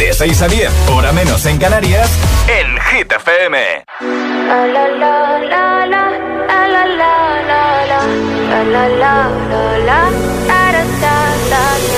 De 0.00 0.14
6 0.14 0.40
a 0.40 0.48
10, 0.48 0.72
hora 0.88 1.12
menos 1.12 1.44
en 1.44 1.58
Canarias, 1.58 2.08
en 2.48 2.78
Hit 2.88 3.12
FM. 3.12 3.84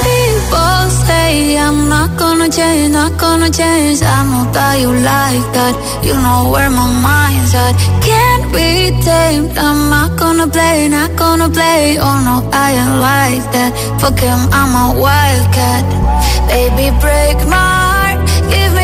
People 0.03 0.91
say 1.07 1.57
I'm 1.57 1.89
not 1.89 2.19
gonna 2.19 2.51
change, 2.51 2.93
not 2.93 3.17
gonna 3.21 3.49
change. 3.49 4.03
I 4.03 4.25
know 4.25 4.51
that 4.51 4.81
you 4.81 4.91
like 4.91 5.53
that. 5.55 5.75
You 6.03 6.15
know 6.15 6.51
where 6.51 6.71
my 6.71 6.89
mind's 7.07 7.55
at. 7.55 7.77
Can't 8.03 8.53
be 8.53 8.91
tamed. 9.05 9.57
I'm 9.57 9.91
not 9.91 10.19
gonna 10.19 10.49
play, 10.49 10.89
not 10.89 11.15
gonna 11.15 11.49
play. 11.49 11.99
Oh 12.01 12.19
no, 12.27 12.51
I 12.53 12.73
ain't 12.73 12.99
like 12.99 13.53
that. 13.53 13.73
Fuck 14.01 14.19
him, 14.19 14.41
I'm 14.51 14.75
a 14.75 15.01
wildcat. 15.01 15.85
Baby, 16.49 16.91
break 16.99 17.39
my 17.47 17.82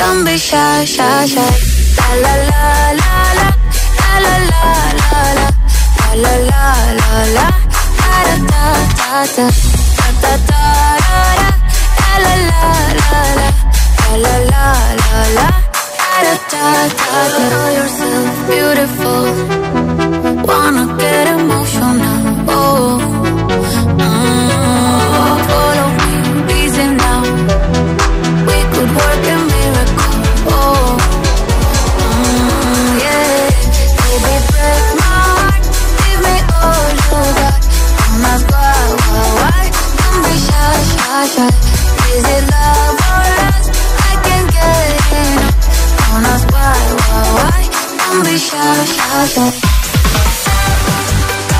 Don't 0.00 0.24
be 0.24 0.34
shy, 0.38 0.84
shy, 0.84 1.26
shy. 1.32 1.52
La 1.98 2.08
la 2.24 2.34
la 2.50 2.64
la 3.00 3.12
la. 3.38 3.48
La 4.00 4.12
la 4.24 4.34
la 4.50 4.62
la 5.00 5.12
la. 5.38 5.46
La 6.22 6.32
la 6.50 6.64
la 7.00 7.10
la. 7.36 7.46
Da 8.00 8.14
da 8.26 8.36
da 8.50 9.12
da. 9.36 9.46
Da 9.98 10.08
da 10.22 10.32
da 10.48 10.62
da 11.04 11.14
da. 11.40 11.48
La 12.00 12.12
la 12.24 12.34
la 12.50 12.62
la 13.00 13.20
la. 13.38 13.48
La 14.24 14.34
la 14.52 14.66
la 15.02 15.20
la. 15.36 15.48
Da 16.00 16.18
da 16.26 16.64
da 16.92 17.20
da. 17.36 17.44
Know 17.50 17.68
yourself 17.78 18.34
beautiful. 18.48 19.24
Wanna 20.48 20.84
get 21.00 21.09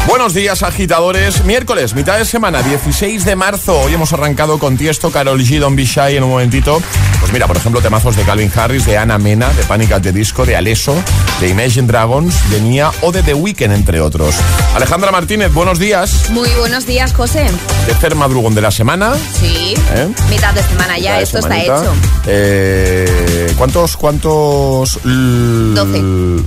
Buenos 0.06 0.34
días, 0.34 0.62
agitadores. 0.62 1.44
Miércoles, 1.44 1.94
mitad 1.94 2.18
de 2.18 2.24
semana, 2.24 2.62
16 2.62 3.24
de 3.24 3.36
marzo. 3.36 3.80
Hoy 3.80 3.94
hemos 3.94 4.12
arrancado 4.12 4.58
con 4.58 4.76
Tiesto, 4.76 5.10
Carol 5.10 5.40
G, 5.40 5.60
Don 5.60 5.76
Be 5.76 5.84
Shy 5.84 6.16
en 6.16 6.24
un 6.24 6.30
momentito. 6.30 6.82
Pues 7.20 7.32
mira, 7.32 7.46
por 7.46 7.56
ejemplo, 7.56 7.80
temazos 7.82 8.16
de 8.16 8.22
Calvin 8.24 8.50
Harris, 8.56 8.86
de 8.86 8.96
Ana 8.98 9.18
Mena, 9.18 9.50
de 9.50 9.62
Panic 9.64 9.92
at 9.92 10.02
the 10.02 10.10
Disco, 10.10 10.44
de 10.46 10.56
Aleso, 10.56 10.94
de 11.40 11.48
Imagine 11.48 11.86
Dragons, 11.86 12.34
de 12.50 12.60
Nia 12.60 12.90
o 13.02 13.12
de 13.12 13.22
The 13.22 13.34
Weeknd, 13.34 13.72
entre 13.72 14.00
otros. 14.00 14.34
Alejandra 14.74 15.12
Martínez, 15.12 15.52
buenos 15.52 15.78
días. 15.78 16.30
Muy 16.30 16.48
buenos 16.58 16.86
días, 16.86 17.12
José. 17.12 17.46
Tercer 17.86 18.14
madrugón 18.16 18.54
de 18.54 18.62
la 18.62 18.70
semana. 18.70 19.12
Sí. 19.38 19.74
¿Eh? 19.94 20.08
Mitad 20.30 20.54
de 20.54 20.62
semana 20.62 20.98
ya, 20.98 21.18
de 21.18 21.22
esto 21.24 21.40
semanita. 21.42 21.76
está 21.76 21.82
hecho. 21.84 21.92
Eh, 22.26 23.52
¿Cuántos, 23.56 23.96
cuántos? 23.96 24.98
l- 25.04 25.74
Doce. 25.74 26.00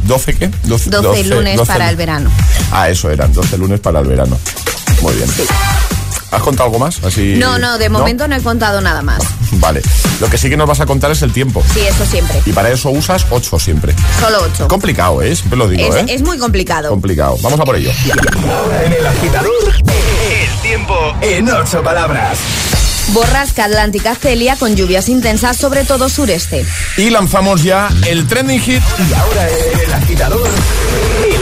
¿Doce 0.05 0.33
qué? 0.33 0.49
12, 0.63 1.23
lunes 1.25 1.55
12 1.57 1.71
para 1.71 1.89
el 1.89 1.95
verano. 1.95 2.29
Ah, 2.71 2.89
eso 2.89 3.09
eran, 3.11 3.31
12 3.31 3.57
lunes 3.57 3.79
para 3.79 3.99
el 3.99 4.07
verano. 4.07 4.37
Muy 5.01 5.13
bien. 5.13 5.29
¿Has 6.33 6.41
contado 6.41 6.65
algo 6.65 6.79
más? 6.79 6.99
Así, 7.03 7.35
No, 7.37 7.59
no, 7.59 7.77
de 7.77 7.89
momento 7.89 8.27
no 8.27 8.35
he 8.35 8.41
contado 8.41 8.81
nada 8.81 9.01
más. 9.01 9.21
Vale. 9.53 9.81
Lo 10.19 10.27
que 10.29 10.37
sí 10.37 10.49
que 10.49 10.57
nos 10.57 10.67
vas 10.67 10.79
a 10.79 10.85
contar 10.85 11.11
es 11.11 11.21
el 11.21 11.31
tiempo. 11.31 11.63
Sí, 11.73 11.81
eso 11.81 12.05
siempre. 12.05 12.41
Y 12.45 12.51
para 12.53 12.69
eso 12.71 12.89
usas 12.89 13.25
8 13.29 13.59
siempre. 13.59 13.95
Solo 14.19 14.39
8. 14.53 14.67
Complicado, 14.67 15.21
¿eh? 15.21 15.35
Siempre 15.35 15.57
lo 15.57 15.67
digo, 15.67 15.93
Es, 15.95 16.03
¿eh? 16.03 16.05
es 16.09 16.21
muy 16.23 16.37
complicado. 16.39 16.89
Complicado. 16.89 17.37
Vamos 17.41 17.59
a 17.59 17.63
por 17.63 17.75
ello. 17.75 17.91
Ahora 18.51 18.83
en 18.83 18.93
el 18.93 19.05
agitador, 19.05 19.51
el 19.77 20.61
tiempo 20.61 20.95
en 21.21 21.49
ocho 21.49 21.83
palabras. 21.83 22.37
Borrasca 23.09 23.65
Atlántica 23.65 24.15
Celia 24.15 24.55
con 24.55 24.75
lluvias 24.75 25.09
intensas, 25.09 25.57
sobre 25.57 25.83
todo 25.83 26.09
sureste. 26.09 26.65
Y 26.97 27.09
lanzamos 27.09 27.61
ya 27.61 27.89
el 28.07 28.25
trending 28.27 28.59
hit. 28.59 28.81
Y 29.09 29.13
ahora 29.13 29.49
en 29.49 29.79
el 29.81 29.93
agitador, 29.93 30.49
el 31.27 31.41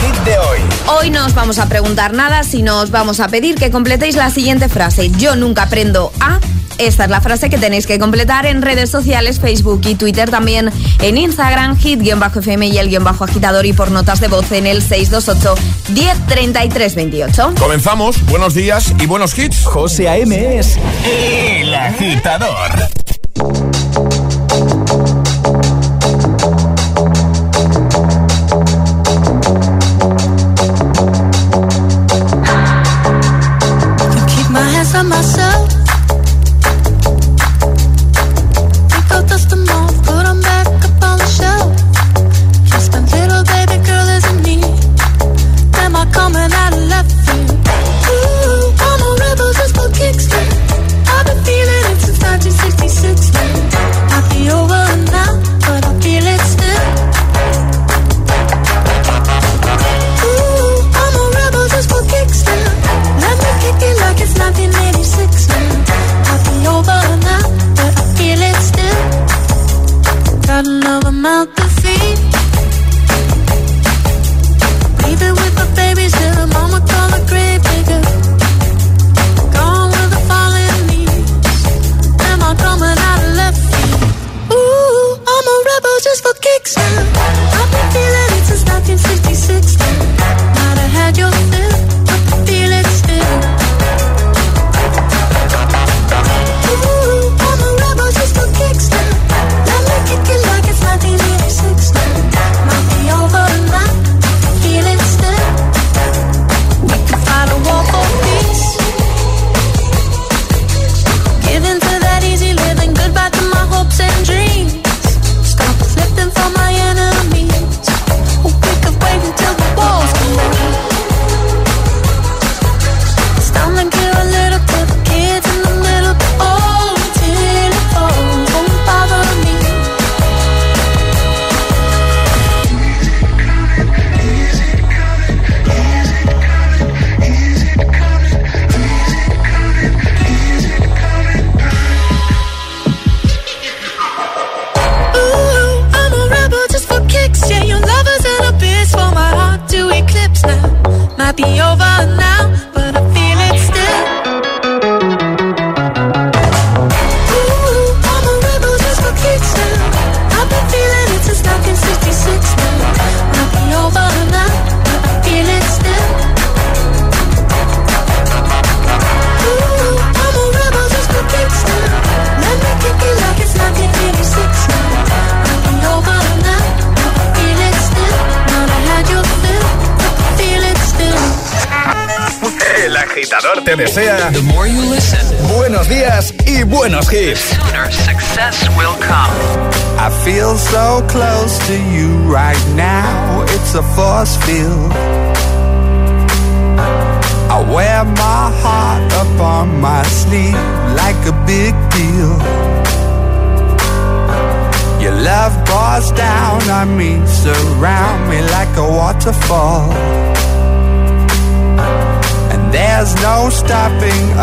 hit 0.00 0.16
de 0.24 0.38
hoy. 0.38 0.58
Hoy 0.88 1.10
no 1.10 1.26
os 1.26 1.34
vamos 1.34 1.58
a 1.58 1.66
preguntar 1.66 2.12
nada, 2.12 2.42
sino 2.42 2.80
os 2.80 2.90
vamos 2.90 3.20
a 3.20 3.28
pedir 3.28 3.54
que 3.54 3.70
completéis 3.70 4.16
la 4.16 4.30
siguiente 4.30 4.68
frase. 4.68 5.10
Yo 5.10 5.36
nunca 5.36 5.62
aprendo 5.62 6.12
a... 6.20 6.38
Esta 6.78 7.04
es 7.04 7.10
la 7.10 7.20
frase 7.20 7.50
que 7.50 7.58
tenéis 7.58 7.86
que 7.86 7.98
completar 7.98 8.46
en 8.46 8.62
redes 8.62 8.88
sociales, 8.88 9.38
Facebook 9.38 9.82
y 9.84 9.96
Twitter, 9.96 10.30
también 10.30 10.72
en 11.00 11.18
Instagram, 11.18 11.76
hit-fm 11.76 12.68
y 12.68 12.78
el 12.78 12.88
guion 12.88 13.04
bajo 13.04 13.24
agitador 13.24 13.66
y 13.66 13.74
por 13.74 13.90
notas 13.90 14.20
de 14.20 14.28
voz 14.28 14.50
en 14.52 14.66
el 14.66 14.80
628 14.80 15.54
103328. 15.92 17.54
Comenzamos. 17.58 18.24
Buenos 18.26 18.54
días 18.54 18.94
y 18.98 19.04
buenos 19.04 19.38
hits. 19.38 19.64
José 19.64 20.08
A.M. 20.08 20.58
es 20.58 20.78
el 21.04 21.74
agitador. 21.74 22.88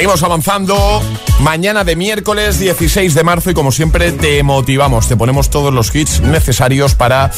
Seguimos 0.00 0.22
avanzando. 0.22 1.02
Mañana 1.40 1.84
de 1.84 1.94
miércoles 1.94 2.58
16 2.58 3.12
de 3.12 3.22
marzo 3.22 3.50
y 3.50 3.54
como 3.54 3.70
siempre 3.70 4.12
te 4.12 4.42
motivamos, 4.42 5.06
te 5.06 5.14
ponemos 5.14 5.50
todos 5.50 5.74
los 5.74 5.94
hits 5.94 6.22
necesarios 6.22 6.94
para 6.94 7.30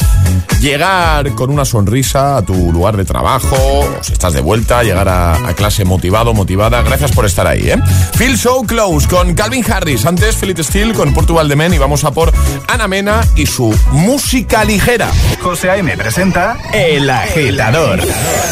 llegar 0.61 1.35
con 1.35 1.49
una 1.49 1.65
sonrisa 1.65 2.37
a 2.37 2.41
tu 2.41 2.71
lugar 2.71 2.95
de 2.95 3.03
trabajo, 3.03 3.57
o 3.59 4.01
si 4.01 4.13
estás 4.13 4.31
de 4.31 4.39
vuelta, 4.39 4.81
llegar 4.81 5.09
a, 5.09 5.53
clase 5.57 5.83
motivado, 5.83 6.33
motivada. 6.33 6.81
Gracias 6.83 7.11
por 7.11 7.25
estar 7.25 7.47
ahí. 7.47 7.69
¿eh? 7.69 7.77
Phil 8.17 8.37
Show 8.37 8.65
Close 8.65 9.09
con 9.09 9.33
Calvin 9.33 9.65
Harris, 9.69 10.05
antes 10.05 10.37
Philip 10.37 10.59
Steele 10.59 10.93
con 10.93 11.13
Portugal 11.13 11.49
de 11.49 11.57
Men 11.57 11.73
y 11.73 11.79
vamos 11.79 12.05
a 12.05 12.11
por 12.11 12.31
Ana 12.69 12.87
Mena 12.87 13.27
y 13.35 13.45
su 13.45 13.77
música 13.91 14.63
ligera. 14.63 15.11
José 15.41 15.69
A.M. 15.69 15.97
presenta 15.97 16.57
El 16.71 17.09
Agitador. 17.09 17.99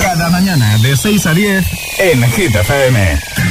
Cada 0.01 0.29
mañana 0.29 0.77
de 0.79 0.97
6 0.97 1.25
a 1.27 1.33
10 1.33 1.65
en 1.99 2.29
Hit 2.33 2.53
FM. 2.53 3.50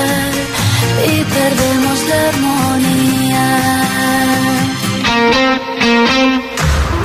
perdemos 1.41 1.97
la 2.09 2.19
armonía. 2.31 3.47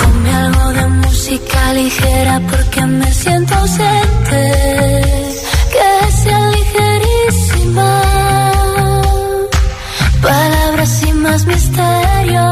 Ponme 0.00 0.31
algo 0.45 0.66
de 0.78 0.87
música 1.05 1.61
ligera 1.81 2.35
porque 2.50 2.81
me 3.00 3.11
siento 3.12 3.55
ausente. 3.55 4.43
Que 5.75 5.90
sea 6.21 6.40
ligerísima. 6.57 7.93
Palabras 10.23 10.90
sin 11.00 11.16
más 11.26 11.40
misterio 11.47 12.45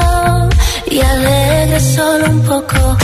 y 0.94 1.00
alegre 1.00 1.80
solo 1.80 2.24
un 2.36 2.40
poco. 2.52 3.03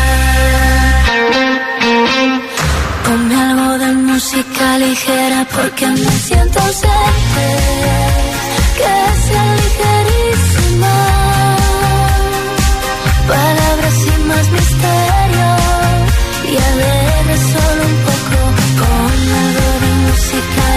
Ponme 3.11 3.35
algo 3.35 3.77
de 3.77 3.91
música 4.07 4.77
ligera 4.77 5.45
porque 5.53 5.85
me 5.85 6.11
siento 6.27 6.59
ausente. 6.61 7.47
Que 8.77 8.95
sea 9.23 9.47
ligerísima. 9.63 10.95
Palabras 13.27 13.95
sin 14.03 14.27
más 14.29 14.47
misterio. 14.57 15.49
Y 16.51 16.55
a 16.55 17.37
solo 17.51 17.81
un 17.91 17.97
poco. 18.07 18.39
con 18.79 19.17
algo 19.43 19.67
de 19.83 19.91
música 20.05 20.70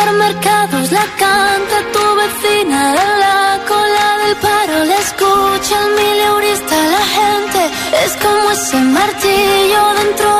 supermercados 0.00 0.92
la 0.92 1.04
canta 1.18 1.76
tu 1.92 2.04
vecina 2.16 2.92
de 2.92 3.06
la 3.22 3.58
cola 3.68 4.06
del 4.24 4.36
paro. 4.36 4.84
La 4.84 4.96
escucha 4.96 5.74
el 5.84 5.94
mileurista, 5.94 6.76
la 6.96 7.04
gente 7.18 7.60
es 8.04 8.16
como 8.16 8.50
ese 8.50 8.76
martillo 8.76 9.82
dentro 10.00 10.39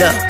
Look. 0.00 0.29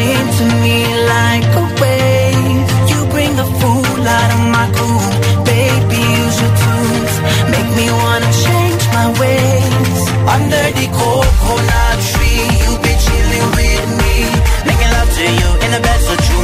to 0.00 0.44
me 0.64 0.78
like 1.14 1.48
a 1.62 1.64
wave. 1.80 2.68
You 2.90 2.98
bring 3.12 3.32
the 3.36 3.48
fool 3.58 4.02
out 4.18 4.30
of 4.36 4.42
my 4.56 4.66
cool, 4.76 5.10
baby. 5.44 6.00
Use 6.22 6.36
your 6.40 6.54
make 7.52 7.70
me 7.78 7.86
wanna 7.90 8.32
change 8.46 8.82
my 8.96 9.06
ways. 9.20 10.00
Under 10.36 10.64
the 10.78 10.86
coconut 10.98 11.98
tree, 12.12 12.48
you 12.62 12.72
be 12.84 12.92
chilling 13.04 13.48
with 13.58 13.86
me, 14.00 14.14
making 14.68 14.90
love 14.96 15.10
to 15.18 15.26
you 15.40 15.48
in 15.64 15.70
the 15.76 15.80
bed 15.86 16.00
that 16.08 16.22
you 16.30 16.39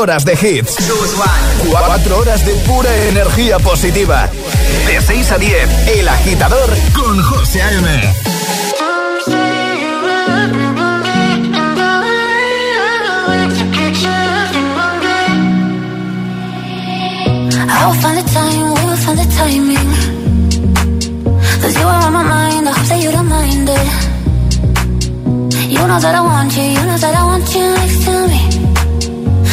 horas 0.00 0.24
de 0.24 0.32
hits. 0.32 0.76
Cuatro 1.68 2.18
horas 2.18 2.44
de 2.46 2.54
pura 2.66 2.90
energía 3.08 3.58
positiva. 3.58 4.30
De 4.86 5.00
6 5.00 5.32
a 5.32 5.38
10, 5.38 5.88
El 5.88 6.08
Agitador 6.08 6.70
con 6.94 7.22
José 7.22 7.60
A.M. 7.60 8.14
You 25.70 25.76
I 25.76 25.82
don't 25.82 25.88
know 25.88 26.00
that 26.00 26.14
I 26.14 26.20
want 26.20 26.56
you, 26.56 26.62
you 26.62 26.86
know 26.86 26.98
that 26.98 27.14
I 27.14 27.24
want 27.24 27.54
you. 27.54 28.39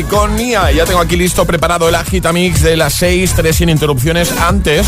Con 0.00 0.36
Nia. 0.36 0.72
Ya 0.72 0.86
tengo 0.86 1.00
aquí 1.00 1.16
listo 1.16 1.44
preparado 1.44 1.86
el 1.86 1.94
Agitamix 1.94 2.62
de 2.62 2.78
las 2.78 2.94
6, 2.94 3.34
3 3.36 3.54
sin 3.54 3.68
interrupciones. 3.68 4.32
Antes 4.40 4.86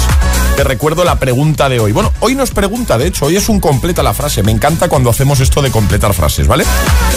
te 0.56 0.64
recuerdo 0.64 1.04
la 1.04 1.18
pregunta 1.18 1.68
de 1.68 1.78
hoy. 1.78 1.92
Bueno, 1.92 2.10
hoy 2.20 2.34
nos 2.34 2.52
pregunta, 2.52 2.96
de 2.96 3.08
hecho, 3.08 3.26
hoy 3.26 3.36
es 3.36 3.50
un 3.50 3.60
completa 3.60 4.02
la 4.02 4.14
frase. 4.14 4.42
Me 4.42 4.50
encanta 4.50 4.88
cuando 4.88 5.10
hacemos 5.10 5.40
esto 5.40 5.60
de 5.60 5.70
completar 5.70 6.14
frases, 6.14 6.46
¿vale? 6.46 6.64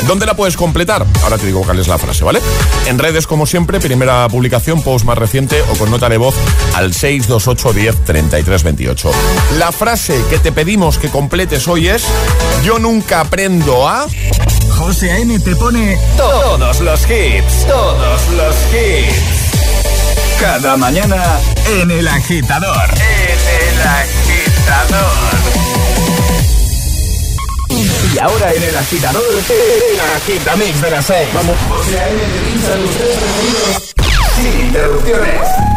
¿Dónde 0.06 0.26
la 0.26 0.36
puedes 0.36 0.58
completar? 0.58 1.06
Ahora 1.24 1.38
te 1.38 1.46
digo 1.46 1.62
cuál 1.62 1.80
es 1.80 1.88
la 1.88 1.98
frase, 1.98 2.26
¿vale? 2.26 2.42
En 2.88 3.00
redes, 3.00 3.26
como 3.26 3.46
siempre, 3.46 3.80
primera 3.80 4.28
publicación, 4.28 4.82
post 4.82 5.06
más 5.06 5.18
reciente 5.18 5.64
o 5.72 5.78
con 5.78 5.90
nota 5.90 6.10
de 6.10 6.18
voz 6.18 6.36
al 6.76 6.94
628 6.94 7.74
10 7.74 8.04
33 8.04 8.64
28. 8.64 9.12
La 9.58 9.72
frase 9.72 10.22
que 10.30 10.40
te 10.40 10.52
pedimos 10.52 10.98
que 10.98 11.08
completes 11.08 11.66
hoy 11.70 11.88
es: 11.88 12.04
Yo 12.66 12.80
nunca 12.80 13.22
aprendo 13.22 13.88
a. 13.88 14.08
José 14.78 15.12
A.M. 15.12 15.40
te 15.40 15.56
pone 15.56 15.98
todos 16.18 16.82
los 16.82 17.02
hits, 17.10 17.66
todos 17.78 18.28
los 18.30 18.56
hits. 18.74 20.40
Cada 20.40 20.78
mañana 20.78 21.22
en 21.80 21.92
el 21.92 22.08
agitador. 22.08 22.90
En 22.96 23.40
el 23.62 23.82
agitador. 24.02 25.12
Y 28.14 28.20
ahora 28.20 28.54
en 28.54 28.64
el 28.64 28.78
agitador, 28.78 29.24
el 29.24 30.00
agitamix 30.16 30.82
de 30.82 30.90
las 30.90 31.06
seis. 31.06 31.28
Vamos. 31.36 31.56
Pincha 31.86 32.76
los 32.78 32.90
tres 32.96 33.16
sonidos 33.20 33.94
sin 34.36 34.60
interrupciones. 34.68 35.77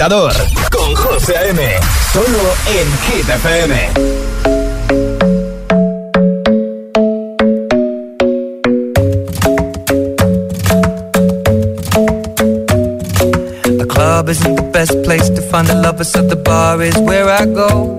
Agitador 0.00 0.32
con 0.70 0.94
José 0.94 1.36
A.M. 1.36 1.60
Solo 2.12 2.38
en 2.68 2.88
Hit 3.04 3.28
FM. 3.28 3.92
The 13.76 13.86
club 13.86 14.28
isn't 14.30 14.56
the 14.56 14.70
best 14.72 15.02
place 15.02 15.28
to 15.28 15.42
find 15.42 15.68
the 15.68 15.74
lovers, 15.74 16.10
so 16.10 16.22
the 16.22 16.36
bar 16.36 16.80
is 16.82 16.96
where 16.98 17.28
I 17.28 17.44
go. 17.44 17.98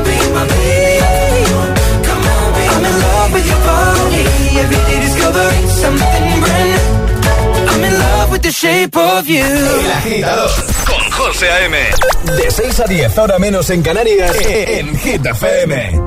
in 2.91 2.99
love 2.99 3.33
with 3.33 3.47
your 3.47 3.61
body. 3.71 4.23
Every 4.63 4.81
day 4.87 4.99
discovering 5.07 5.67
something 5.83 6.39
brand 6.43 6.67
new. 6.71 7.11
I'm 7.71 7.83
in 7.83 7.93
love 7.99 8.31
with 8.31 8.43
the 8.43 8.51
shape 8.51 8.95
of 8.95 9.27
you. 9.27 9.43
El 9.43 9.91
agitador 9.91 10.51
con 10.85 11.03
José 11.11 11.49
A.M. 11.49 11.77
De 12.37 12.51
6 12.51 12.79
a 12.79 12.85
10, 12.85 13.17
ahora 13.17 13.39
menos 13.39 13.69
en 13.69 13.81
Canarias, 13.81 14.35
en 14.45 14.97
Hit 14.97 15.25
FM. 15.25 16.01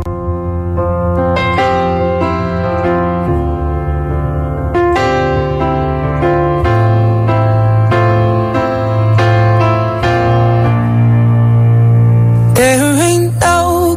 There 12.55 12.93
ain't 13.09 13.33
no 13.41 13.97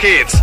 Kids. 0.00 0.39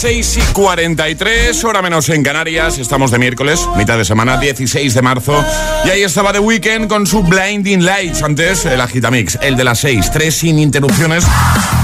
sei 0.00 0.22
se 0.22 0.49
43, 0.52 1.64
hora 1.64 1.82
menos 1.82 2.08
en 2.08 2.22
Canarias. 2.22 2.78
Estamos 2.78 3.10
de 3.10 3.18
miércoles, 3.18 3.66
mitad 3.76 3.96
de 3.96 4.04
semana, 4.04 4.36
16 4.36 4.94
de 4.94 5.02
marzo. 5.02 5.44
Y 5.84 5.90
ahí 5.90 6.02
estaba 6.02 6.32
The 6.32 6.40
Weekend 6.40 6.88
con 6.88 7.06
su 7.06 7.22
Blinding 7.22 7.84
Lights. 7.84 8.22
Antes, 8.22 8.64
el 8.64 8.80
Agitamix, 8.80 9.38
el 9.42 9.56
de 9.56 9.64
las 9.64 9.80
6. 9.80 10.10
Tres 10.10 10.36
sin 10.36 10.58
interrupciones, 10.58 11.24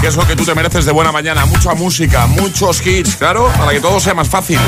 que 0.01 0.09
es 0.09 0.17
lo 0.17 0.27
que 0.27 0.37
tú 0.37 0.45
te 0.45 0.55
mereces 0.55 0.85
de 0.85 0.93
buena 0.93 1.13
mañana. 1.13 1.47
Mucha 1.47 1.75
música, 1.75 2.27
muchos 2.27 2.85
hits, 2.87 3.17
claro, 3.17 3.51
para 3.59 3.73
que 3.73 3.81
todo 3.81 4.01
sea 4.01 4.15
más 4.15 4.29
fácil. 4.29 4.59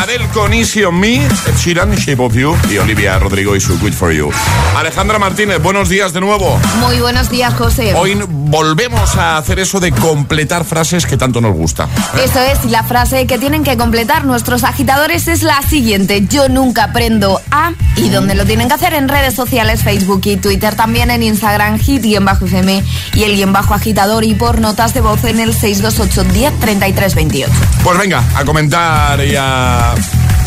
Adel 0.00 0.26
con 0.28 0.52
Easy 0.52 0.84
on 0.84 0.98
Me, 0.98 1.16
Ed 1.24 1.56
Sheeran, 1.56 1.94
Shape 1.94 2.22
of 2.22 2.34
You 2.34 2.56
y 2.70 2.78
Olivia 2.78 3.18
Rodrigo 3.18 3.56
y 3.56 3.60
su 3.60 3.78
Good 3.78 3.92
for 3.92 4.12
You. 4.12 4.30
Alejandra 4.76 5.18
Martínez, 5.18 5.60
buenos 5.62 5.88
días 5.88 6.12
de 6.12 6.20
nuevo. 6.20 6.58
Muy 6.80 7.00
buenos 7.00 7.30
días, 7.30 7.54
José. 7.54 7.94
Hoy 7.94 8.18
volvemos 8.28 9.16
a 9.16 9.36
hacer 9.36 9.58
eso 9.58 9.80
de 9.80 9.92
completar 9.92 10.64
frases 10.64 11.06
que 11.06 11.16
tanto 11.16 11.40
nos 11.40 11.54
gusta. 11.54 11.88
Eso 12.22 12.40
es, 12.40 12.64
la 12.66 12.82
frase 12.84 13.26
que 13.26 13.38
tienen 13.48 13.64
que 13.64 13.78
completar 13.78 14.26
nuestros 14.26 14.62
agitadores 14.62 15.26
es 15.26 15.42
la 15.42 15.62
siguiente. 15.62 16.26
Yo 16.28 16.50
nunca 16.50 16.84
aprendo 16.84 17.40
a... 17.50 17.72
Y 17.96 18.10
donde 18.10 18.34
lo 18.34 18.44
tienen 18.44 18.68
que 18.68 18.74
hacer 18.74 18.92
en 18.92 19.08
redes 19.08 19.32
sociales, 19.32 19.82
Facebook 19.82 20.20
y 20.26 20.36
Twitter, 20.36 20.74
también 20.74 21.10
en 21.10 21.22
Instagram, 21.22 21.78
hit-fm 21.78 22.84
y 23.14 23.22
el 23.22 23.36
guion 23.36 23.54
bajo 23.54 23.72
agitador 23.72 24.24
y 24.24 24.34
por 24.34 24.60
notas 24.60 24.92
de 24.92 25.00
voz 25.00 25.24
en 25.24 25.40
el 25.40 25.54
628 25.54 26.24
10 26.30 26.60
33 26.60 27.14
28. 27.14 27.52
Pues 27.82 27.98
venga, 27.98 28.22
a 28.34 28.44
comentar 28.44 29.24
y 29.24 29.34
a 29.34 29.94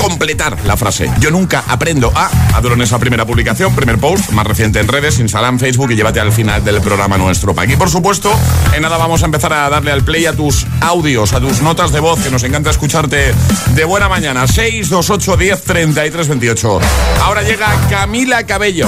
completar 0.01 0.57
la 0.65 0.75
frase. 0.75 1.09
Yo 1.19 1.31
nunca 1.31 1.63
aprendo 1.67 2.11
a. 2.15 2.29
Adoro 2.55 2.75
en 2.75 2.81
esa 2.81 2.99
primera 2.99 3.25
publicación, 3.25 3.75
primer 3.75 3.99
post, 3.99 4.31
más 4.31 4.45
reciente 4.45 4.79
en 4.79 4.87
redes, 4.87 5.19
Instagram, 5.19 5.59
Facebook 5.59 5.91
y 5.91 5.95
llévate 5.95 6.19
al 6.19 6.31
final 6.31 6.63
del 6.63 6.81
programa 6.81 7.17
nuestro 7.17 7.53
pack. 7.53 7.69
Y 7.69 7.75
por 7.75 7.89
supuesto, 7.89 8.31
en 8.73 8.81
nada 8.81 8.97
vamos 8.97 9.21
a 9.21 9.25
empezar 9.25 9.53
a 9.53 9.69
darle 9.69 9.91
al 9.91 10.03
play 10.03 10.25
a 10.25 10.33
tus 10.33 10.65
audios, 10.81 11.33
a 11.33 11.39
tus 11.39 11.61
notas 11.61 11.91
de 11.91 11.99
voz, 11.99 12.19
que 12.19 12.31
nos 12.31 12.43
encanta 12.43 12.71
escucharte 12.71 13.33
de 13.75 13.83
buena 13.85 14.09
mañana. 14.09 14.47
628 14.47 15.37
10 15.37 15.63
33 15.63 16.27
28. 16.27 16.79
Ahora 17.21 17.43
llega 17.43 17.67
Camila 17.89 18.45
Cabello. 18.45 18.87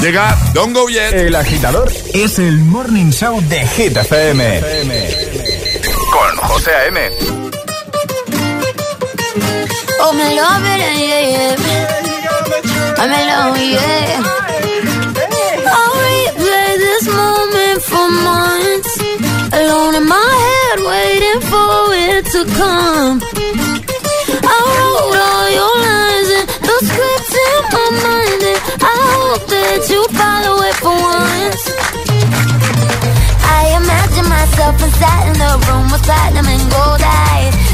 Llega 0.00 0.36
Don't 0.54 0.74
Go 0.74 0.88
Yet. 0.88 1.12
El 1.12 1.34
agitador 1.34 1.92
es 2.14 2.38
el 2.38 2.58
morning 2.58 3.10
show 3.10 3.40
de 3.48 3.66
Hit 3.66 3.96
FM. 3.96 4.60
Con 6.10 6.36
José 6.48 6.70
A.M. 6.70 7.47
Oh, 10.00 10.12
me 10.12 10.28
love 10.40 10.62
it, 10.62 10.80
yeah, 10.80 10.94
oh, 10.94 11.34
yeah. 11.34 11.88
I'm 13.00 13.10
alone, 13.10 13.58
yeah. 13.74 14.22
I'll 15.74 15.94
replay 16.06 16.70
this 16.86 17.04
moment 17.20 17.80
for 17.82 18.06
months. 18.28 18.92
Alone 19.52 19.94
in 20.00 20.06
my 20.06 20.30
head, 20.46 20.78
waiting 20.86 21.40
for 21.50 21.74
it 22.06 22.24
to 22.34 22.40
come. 22.58 23.16
I 24.46 24.58
wrote 24.70 25.18
all 25.18 25.48
your 25.58 25.74
lines 25.88 26.30
and 26.38 26.46
the 26.68 26.76
script 26.88 27.32
in 27.46 27.60
my 27.74 27.86
mind, 28.06 28.42
and 28.52 28.60
I 28.82 28.94
hope 29.12 29.44
that 29.50 29.80
you 29.90 30.00
follow 30.14 30.56
it 30.68 30.76
for 30.82 30.94
once. 30.94 31.64
I 33.58 33.60
imagine 33.82 34.28
myself 34.30 34.74
inside 34.78 35.24
in 35.30 35.36
the 35.42 35.52
room 35.66 35.86
with 35.90 36.02
platinum 36.06 36.46
and 36.46 36.64
gold 36.70 37.02
eyes 37.02 37.67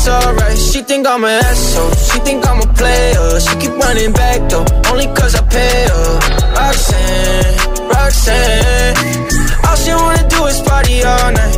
it's 0.00 0.08
alright. 0.08 0.58
She 0.58 0.82
think 0.82 1.06
I'm 1.06 1.24
an 1.24 1.44
asshole, 1.44 1.92
she 1.92 2.18
think 2.20 2.46
I'm 2.46 2.60
a 2.60 2.68
player. 2.74 3.40
She 3.40 3.54
keep 3.56 3.72
running 3.76 4.12
back 4.12 4.48
though, 4.48 4.64
only 4.90 5.06
cause 5.12 5.34
I 5.34 5.42
pay 5.48 5.84
her. 5.92 6.18
Roxanne, 6.56 7.88
Roxanne, 7.88 8.96
all 9.66 9.76
she 9.76 9.92
wanna 9.92 10.24
do 10.28 10.46
is 10.46 10.60
party 10.62 11.04
all 11.04 11.32
night. 11.32 11.56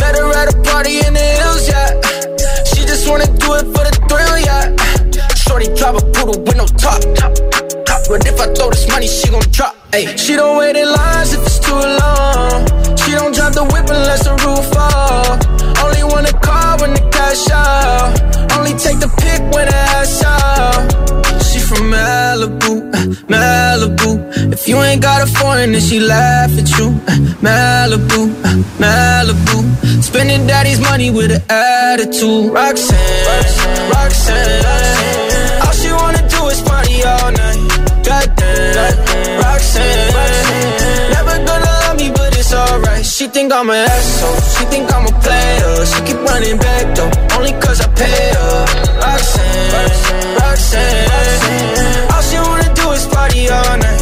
Met 0.00 0.16
her 0.16 0.30
at 0.40 0.54
a 0.54 0.56
party 0.62 1.04
in 1.04 1.12
the 1.12 1.26
hills, 1.40 1.68
yeah. 1.68 1.90
She 2.64 2.80
just 2.86 3.08
wanna 3.08 3.26
do 3.26 3.48
it 3.60 3.66
for 3.74 3.84
the 3.84 3.92
thrill, 4.08 4.36
yeah. 4.48 4.64
Shorty 5.36 5.68
drive 5.76 5.96
a 5.96 6.04
poodle 6.12 6.40
with 6.40 6.56
no 6.56 6.66
top. 6.80 7.00
But 8.08 8.26
if 8.26 8.40
I 8.40 8.52
throw 8.54 8.70
this 8.70 8.88
money, 8.88 9.06
she 9.06 9.28
gon' 9.30 9.42
drop. 9.52 9.76
Ay. 9.92 10.16
She 10.16 10.34
don't 10.34 10.58
wait 10.58 10.74
in 10.74 10.88
lines 10.88 11.32
if 11.32 11.46
it's 11.46 11.60
too 11.60 11.74
long. 11.74 12.66
She 12.96 13.12
don't 13.12 13.32
drive 13.34 13.54
the 13.54 13.64
whip 13.64 13.86
unless 13.86 14.24
the 14.24 14.34
roof 14.42 14.66
fall. 14.74 15.59
Only 15.84 16.02
wanna 16.12 16.32
call 16.46 16.78
when 16.80 16.92
the 16.94 17.02
cash 17.16 17.44
out. 17.50 18.10
Only 18.56 18.74
take 18.84 18.98
the 19.04 19.10
pick 19.22 19.40
when 19.54 19.66
the 19.70 19.76
ass 19.98 20.22
out. 20.24 20.80
She 21.48 21.58
from 21.58 21.82
Malibu, 21.94 22.72
uh, 22.94 23.06
Malibu. 23.32 24.10
If 24.52 24.68
you 24.68 24.76
ain't 24.82 25.02
got 25.02 25.22
a 25.22 25.26
foreign, 25.26 25.72
then 25.72 25.80
she 25.80 25.98
laugh 26.00 26.52
at 26.60 26.68
you. 26.78 26.88
Uh, 27.08 27.16
Malibu, 27.46 28.20
uh, 28.44 28.56
Malibu. 28.82 29.58
Spending 30.02 30.46
daddy's 30.46 30.80
money 30.80 31.10
with 31.10 31.30
an 31.30 31.42
attitude. 31.48 32.52
Roxanne, 32.52 33.26
Roxanne, 33.30 33.90
Roxanne. 33.94 35.62
All 35.64 35.72
she 35.80 35.90
wanna 35.92 36.22
do 36.34 36.40
is 36.52 36.60
party 36.62 37.02
all 37.04 37.30
night. 37.32 37.60
Goddamn, 38.04 39.09
She 43.20 43.26
think 43.26 43.52
I'm 43.52 43.68
an 43.68 43.76
asshole. 43.76 44.40
She 44.56 44.64
think 44.72 44.90
I'm 44.90 45.04
a 45.04 45.12
player. 45.20 45.84
She 45.84 46.00
keep 46.08 46.16
running 46.24 46.56
back 46.56 46.96
though, 46.96 47.36
only 47.36 47.52
cause 47.60 47.78
I 47.82 47.88
pay 47.92 48.32
her. 48.32 48.64
Roxanne, 48.96 50.40
Roxanne. 50.40 52.12
All 52.16 52.22
she 52.22 52.36
wanna 52.40 52.74
do 52.74 52.90
is 52.96 53.06
party 53.08 53.50
all 53.50 53.76
night. 53.76 54.00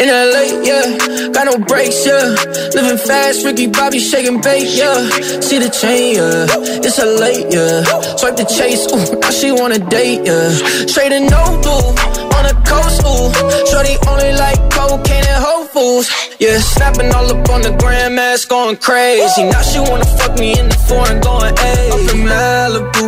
In 0.00 0.08
LA, 0.08 0.42
yeah, 0.66 1.30
got 1.30 1.44
no 1.44 1.56
brakes, 1.66 2.04
yeah. 2.04 2.34
Living 2.74 2.98
fast, 2.98 3.44
Ricky 3.44 3.68
Bobby 3.68 4.00
shaking 4.00 4.40
bait, 4.40 4.66
yeah. 4.66 4.98
See 5.38 5.58
the 5.60 5.70
chain, 5.70 6.16
yeah. 6.16 6.82
It's 6.82 6.98
a 6.98 7.06
late, 7.06 7.46
yeah. 7.54 7.84
Swipe 8.16 8.34
the 8.34 8.44
chase, 8.44 8.90
ooh, 8.90 9.20
now 9.20 9.30
she 9.30 9.52
wanna 9.52 9.78
date, 9.78 10.26
yeah. 10.26 10.50
Straight 10.88 11.12
and 11.12 11.30
no 11.30 11.44
blue, 11.62 11.94
on 12.34 12.42
the 12.48 12.56
coast, 12.66 13.06
ooh. 13.06 13.30
Shorty 13.70 13.94
only 14.08 14.32
like 14.34 14.58
cocaine 14.72 15.26
and 15.30 15.44
Whole 15.44 15.59
Foods, 15.72 16.10
yeah. 16.40 16.58
Snapping 16.58 17.12
all 17.14 17.30
up 17.30 17.48
on 17.48 17.62
the 17.62 17.70
grandmas, 17.78 18.44
going 18.44 18.76
crazy. 18.76 19.44
Now 19.44 19.62
she 19.62 19.78
wanna 19.78 20.04
fuck 20.18 20.36
me 20.38 20.58
in 20.58 20.68
the 20.68 20.74
foreign, 20.88 21.20
going, 21.20 21.54
ayy. 21.54 21.90
Up 21.94 22.14
in 22.14 22.20
Malibu, 22.26 23.06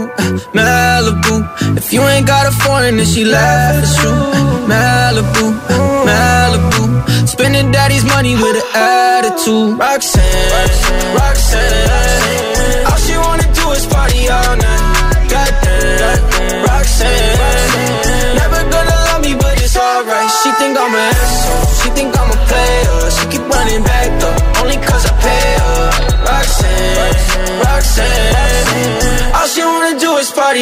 Malibu. 0.54 1.76
If 1.76 1.92
you 1.92 2.02
ain't 2.02 2.26
got 2.26 2.46
a 2.46 2.52
foreign, 2.52 2.98
then 2.98 3.06
she 3.06 3.24
laugh, 3.24 3.82
it's 3.82 3.96
true. 3.98 4.12
Malibu, 4.70 5.46
Malibu. 6.06 7.28
Spending 7.28 7.72
daddy's 7.72 8.04
money 8.04 8.34
with 8.36 8.56
an 8.56 8.68
attitude. 8.74 9.78
Roxanne, 9.78 11.14
Roxanne. 11.18 12.86
All 12.86 12.98
she 12.98 13.16
wanna 13.18 13.48
do 13.54 13.70
is 13.72 13.86
party 13.86 14.28
all 14.28 14.56
night. 14.56 14.81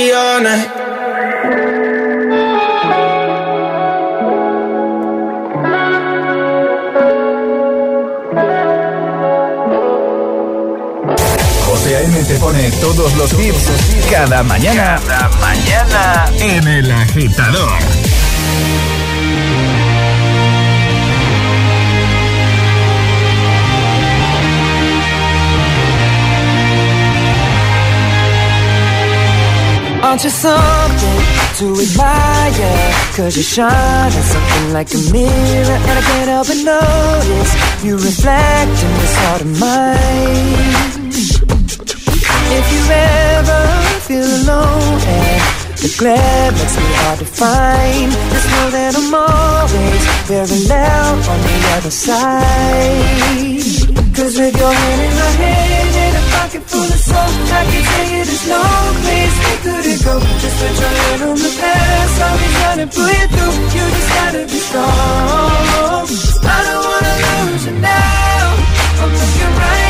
Do 0.00 0.06
is 0.06 0.10
party 0.10 0.12
all 0.12 0.40
night. 0.40 0.68
José 11.66 11.96
A.M. 11.96 12.24
te 12.24 12.34
pone 12.36 12.70
todos 12.80 13.14
los 13.14 13.32
hits 13.34 13.70
cada 14.10 14.42
mañana. 14.42 15.00
Cada 15.06 15.28
mañana 15.38 16.24
en 16.38 16.66
El 16.68 16.90
Agitador. 16.90 17.70
Aren't 30.10 30.24
you 30.24 30.30
something 30.30 31.20
to 31.58 31.66
admire? 31.86 32.74
Cause 33.14 33.36
you 33.36 33.44
shine 33.44 33.70
at 33.70 34.26
something 34.34 34.72
like 34.72 34.92
a 34.92 34.98
mirror 35.12 35.78
And 35.86 35.98
I 35.98 36.02
can't 36.02 36.28
help 36.28 36.48
but 36.48 36.58
notice 36.66 37.54
You 37.84 37.94
reflect 37.94 38.74
in 38.82 38.92
this 38.98 39.14
heart 39.22 39.42
of 39.42 39.60
mine 39.62 41.06
If 42.58 42.66
you 42.74 42.82
ever 42.90 43.62
feel 44.02 44.26
alone 44.26 44.98
and 45.06 45.42
the 45.78 45.94
glare 45.96 46.50
makes 46.58 46.76
me 46.76 46.90
hard 47.06 47.18
to 47.20 47.24
find 47.24 48.10
Just 48.10 48.50
know 48.50 48.70
that 48.74 48.96
I'm 48.98 49.14
always 49.14 50.02
very 50.26 50.58
loud 50.66 51.22
on 51.22 51.38
the 51.38 51.56
other 51.78 51.92
side 51.92 53.62
Cause 54.16 54.36
with 54.36 54.58
your 54.58 54.72
hand 54.72 55.02
in 55.06 55.14
my 55.14 55.30
hand 55.38 55.79
pocket 56.50 56.68
full 56.68 56.82
of 56.82 56.98
soap 56.98 57.14
I 57.14 57.64
can 57.70 57.82
tell 57.84 58.06
you 58.10 58.24
there's 58.24 58.48
no 58.48 58.62
place 59.02 59.36
we 59.38 59.54
couldn't 59.62 60.00
go. 60.04 60.14
Just 60.42 60.56
put 60.58 60.74
your 60.80 60.88
hand 60.88 61.22
on 61.22 61.36
the 61.36 61.52
past. 61.60 62.20
I'll 62.20 62.38
be 62.38 62.48
trying 62.58 62.80
to 62.82 62.86
pull 62.94 63.06
you 63.06 63.26
through. 63.30 63.54
You 63.74 63.84
just 63.94 64.10
gotta 64.18 64.42
be 64.50 64.58
strong. 64.58 66.06
I 66.42 66.58
don't 66.66 66.84
wanna 66.90 67.14
lose 67.22 67.66
you 67.66 67.74
now. 67.78 68.46
I'm 69.00 69.12
looking 69.12 69.54
right 69.62 69.89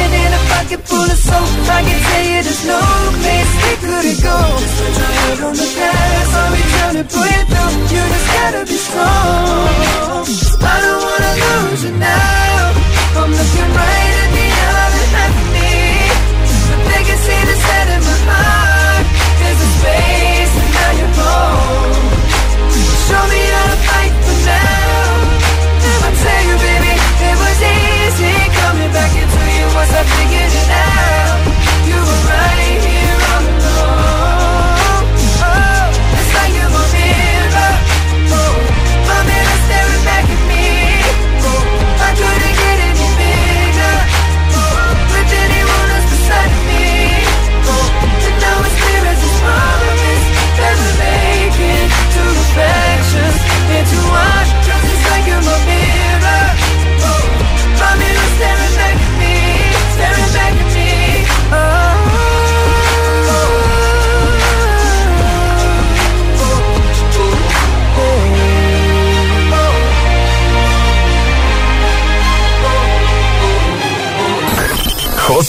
pocket 0.71 0.87
full 0.87 1.03
of 1.03 1.17
soap 1.17 1.49
I 1.67 1.83
can 1.83 1.99
tell 1.99 2.25
you 2.31 2.39
there's 2.47 2.65
no 2.65 2.79
place 3.19 3.51
we 3.63 3.73
couldn't 3.83 4.19
go. 4.23 4.37
Just 4.61 4.75
put 4.79 4.93
your 4.95 5.11
head 5.19 5.39
on 5.43 5.53
the 5.55 5.67
gas 5.75 6.29
I'll 6.31 6.51
be 6.55 6.63
trying 6.71 6.97
to 6.99 7.05
pull 7.11 7.27
you 7.27 7.43
through 7.51 7.71
You 7.91 8.01
just 8.11 8.27
gotta 8.31 8.61
be 8.71 8.77
strong. 8.79 10.25
I 10.63 10.75
don't 10.83 11.01
wanna 11.03 11.31
lose 11.43 11.83
you 11.83 11.93
now. 11.99 13.19
I'm 13.19 13.31
looking 13.35 13.71
right 13.75 14.15
at 14.23 14.29
the 14.31 14.47
other 14.71 15.05
half 15.15 15.33
of 15.41 15.47
me. 15.55 15.75
But 16.71 16.79
they 16.87 17.01
can 17.03 17.19
see 17.19 17.41
the 17.51 17.55
set 17.67 17.87
in 17.95 18.01
my 18.07 18.17
heart 18.31 19.05
There's 19.39 19.59
a 19.67 19.69
space 19.75 20.53
and 20.61 20.71
now 20.71 20.91
you're 20.99 21.15
home 21.19 22.05
Show 23.07 23.23
me 23.27 23.41
how 23.51 23.65
to 23.71 23.77
fight 23.87 24.13
for 24.23 24.37
now. 24.47 25.41
I 26.07 26.09
tell 26.15 26.41
you 26.47 26.55
baby, 26.63 26.93
it 27.27 27.35
was 27.43 27.59
easy 27.59 28.35
coming 28.61 28.91
back 28.95 29.11
into 29.11 29.41
you. 29.57 29.65
Once 29.75 29.91
I 29.91 30.03
figured 30.15 30.50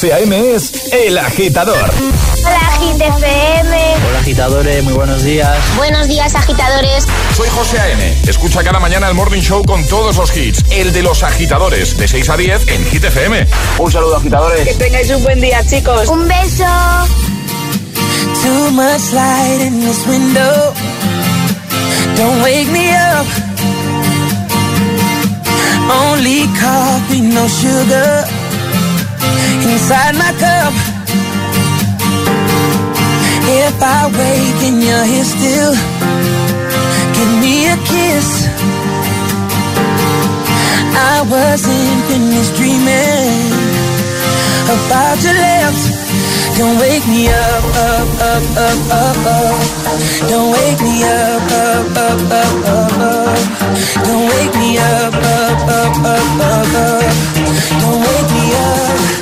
José 0.03 0.15
A.M. 0.15 0.55
es 0.57 0.93
El 0.93 1.17
Agitador. 1.17 1.89
Hola, 2.45 3.07
FM. 3.07 3.95
Hola 4.09 4.19
agitadores, 4.19 4.83
muy 4.83 4.95
buenos 4.95 5.23
días. 5.23 5.57
Buenos 5.77 6.09
días, 6.09 6.35
agitadores. 6.35 7.05
Soy 7.37 7.49
José 7.51 7.79
A.M. 7.79 8.19
Escucha 8.27 8.65
cada 8.65 8.81
mañana 8.81 9.07
el 9.07 9.15
Morning 9.15 9.41
Show 9.41 9.63
con 9.65 9.87
todos 9.87 10.17
los 10.17 10.37
hits. 10.37 10.65
El 10.73 10.93
de 10.93 11.05
los 11.05 11.23
agitadores, 11.23 11.97
de 11.97 12.09
6 12.09 12.31
a 12.31 12.37
10 12.37 12.67
en 12.67 12.85
Hit 12.87 13.05
FM. 13.05 13.47
Un 13.79 13.93
saludo 13.93 14.17
agitadores. 14.17 14.67
Que 14.67 14.75
tengáis 14.75 15.09
un 15.11 15.23
buen 15.23 15.41
día, 15.41 15.65
chicos. 15.65 16.09
Un 16.09 16.27
beso. 16.27 16.65
Too 18.43 18.71
much 18.73 19.13
light 19.13 19.61
in 19.61 19.83
this 19.83 20.05
window. 20.09 20.75
Don't 22.17 22.43
wake 22.43 22.69
me 22.73 22.91
up. 22.91 23.27
Only 25.89 26.49
coffee, 26.59 27.21
no 27.21 27.49
sugar. 27.49 28.32
Inside 29.73 30.15
my 30.17 30.33
cup. 30.37 30.75
If 33.65 33.77
I 33.81 34.01
wake 34.13 34.61
and 34.69 34.83
you're 34.85 35.07
here 35.13 35.25
still, 35.25 35.73
give 37.17 37.33
me 37.41 37.73
a 37.73 37.77
kiss. 37.89 38.29
I 40.93 41.25
wasn't 41.25 42.01
finished 42.05 42.55
dreaming 42.61 43.49
about 44.77 45.17
your 45.25 45.37
lips. 45.41 45.83
Don't 46.59 46.77
wake 46.79 47.07
me 47.09 47.29
up, 47.33 47.65
up, 47.89 48.09
up, 48.29 48.45
up, 48.69 48.81
up, 48.93 49.19
up. 49.25 49.57
Don't 50.29 50.53
wake 50.53 50.81
me 50.85 51.01
up, 51.03 51.49
up, 51.49 51.97
up, 51.97 52.21
up, 52.29 52.55
up, 52.77 52.93
up. 53.09 53.39
Don't 54.05 54.27
wake 54.33 54.55
me 54.61 54.77
up, 54.77 55.15
up, 55.17 55.61
up, 55.81 55.97
up, 56.13 56.29
up, 56.53 56.75
up. 56.77 57.13
Don't 57.81 58.01
wake 58.05 58.31
me 58.37 58.45
up. 58.53 59.22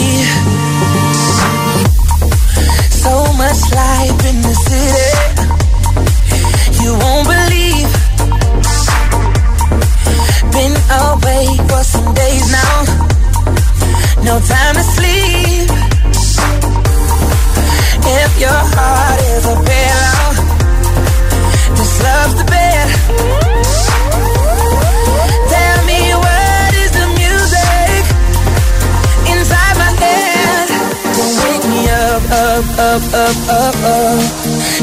Up, 33.21 33.37
up, 33.49 33.75
up. 33.85 34.19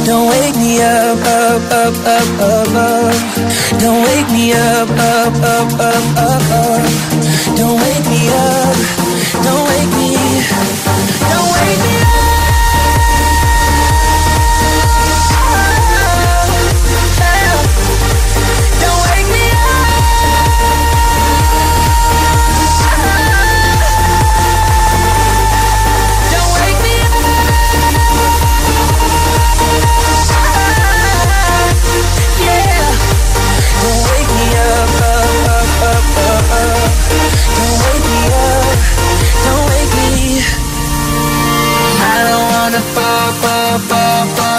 Don't 0.07 0.28
wake 0.30 0.55
me 0.57 0.80
up, 0.80 1.18
up, 1.18 1.62
up, 1.82 1.95
up, 2.07 2.28
up, 2.41 2.68
up. 2.86 3.14
Don't 3.80 4.01
wake 4.07 4.30
me 4.30 4.53
up, 4.53 4.91
up, 4.91 5.34
up, 5.55 5.72
up, 5.91 6.05
up, 6.28 6.45
up. 6.62 6.82
Don't 7.59 7.76
wake 7.82 8.07
me 8.12 8.22
up. 8.47 8.76
Don't 9.47 9.64
wake 9.70 9.93
me. 9.99 10.11
Don't 11.30 11.49
wake 11.53 11.82
me 11.86 11.98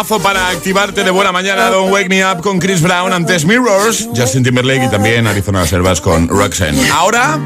temazo 0.00 0.22
para 0.22 0.48
activarte 0.48 1.04
de 1.04 1.10
buena 1.10 1.30
mañana. 1.30 1.68
Don 1.68 1.92
Wake 1.92 2.08
Me 2.08 2.24
Up 2.24 2.40
con 2.40 2.58
Chris 2.58 2.80
Brown, 2.80 3.12
antes 3.12 3.44
Mirrors, 3.44 4.08
Justin 4.16 4.42
Timberlake 4.42 4.86
y 4.86 4.88
también 4.88 5.26
Arizona 5.26 5.66
Selvas 5.66 6.00
con 6.00 6.26
Roxanne. 6.28 6.88
Ahora. 6.90 7.38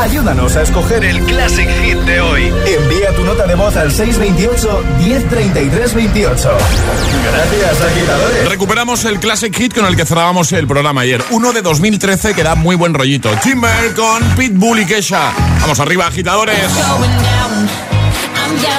Ayúdanos 0.00 0.56
a 0.56 0.62
escoger 0.62 1.04
el 1.04 1.20
Classic 1.26 1.68
Hit 1.68 1.98
de 1.98 2.20
hoy. 2.20 2.52
Envía 2.66 3.14
tu 3.14 3.22
nota 3.22 3.46
de 3.46 3.54
voz 3.54 3.76
al 3.76 3.92
628-103328. 3.92 6.34
Gracias, 6.34 7.80
agitadores. 7.80 8.48
Recuperamos 8.48 9.04
el 9.04 9.20
Classic 9.20 9.54
Hit 9.54 9.72
con 9.74 9.86
el 9.86 9.94
que 9.94 10.04
cerrábamos 10.04 10.50
el 10.52 10.66
programa 10.66 11.02
ayer. 11.02 11.22
Uno 11.30 11.52
de 11.52 11.62
2013 11.62 12.34
que 12.34 12.42
da 12.42 12.56
muy 12.56 12.74
buen 12.74 12.94
rollito. 12.94 13.30
Timber 13.42 13.94
con 13.94 14.20
Pitbull 14.36 14.80
y 14.80 14.86
Kesha. 14.86 15.32
Vamos 15.60 15.78
arriba, 15.78 16.08
agitadores. 16.08 16.68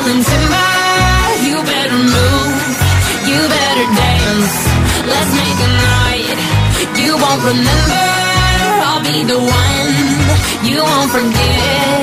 I'm. 0.05 0.72
to 3.83 3.95
dance. 3.95 4.55
Let's 5.11 5.31
make 5.41 5.59
a 5.59 5.71
night 5.83 6.37
you 7.03 7.11
won't 7.17 7.43
remember. 7.43 8.05
I'll 8.87 9.03
be 9.03 9.23
the 9.23 9.39
one 9.39 9.93
you 10.69 10.79
won't 10.83 11.11
forget. 11.11 12.02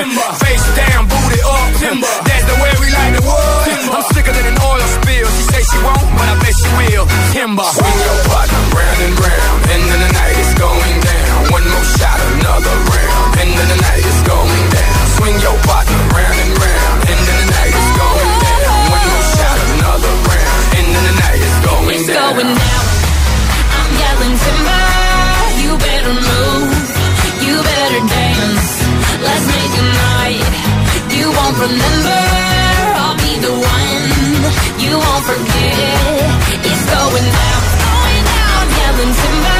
Timber. 0.00 0.32
Face 0.40 0.64
down, 0.80 1.04
booty 1.12 1.40
up. 1.44 1.76
Timber. 1.76 2.08
That's 2.24 2.46
the 2.48 2.56
way 2.56 2.72
we 2.80 2.88
like 2.88 3.12
the 3.20 3.24
world. 3.28 3.68
I'm 3.92 4.04
sicker 4.16 4.32
than 4.32 4.46
an 4.48 4.56
oil 4.56 4.80
spill. 4.96 5.28
She 5.28 5.42
say 5.52 5.60
she 5.60 5.78
won't, 5.84 6.08
but 6.16 6.24
I 6.24 6.34
bet 6.40 6.54
she 6.56 6.70
will. 6.80 7.04
Timber. 7.36 7.68
Swing 7.68 7.98
your 8.00 8.16
remember, 31.60 32.20
I'll 32.96 33.16
be 33.16 33.36
the 33.36 33.52
one 33.52 34.00
you 34.80 34.96
won't 34.96 35.24
forget. 35.28 36.64
It's 36.64 36.84
going 36.88 37.28
down, 37.36 37.62
going 37.84 38.24
down, 38.32 38.64
yelling 38.78 39.14
timber. 39.14 39.59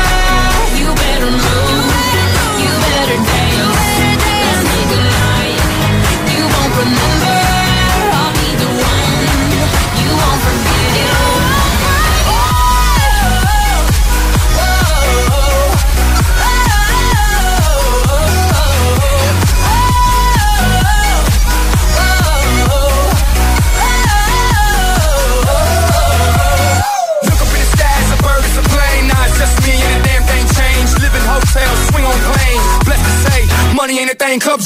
ain't 34.30 34.42
covered. 34.42 34.59